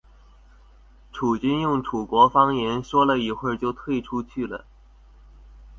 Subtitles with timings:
[1.13, 4.65] 楚军用楚国方言说了一会就退出去了。